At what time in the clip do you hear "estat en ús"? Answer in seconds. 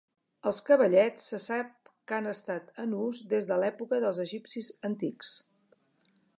2.33-3.21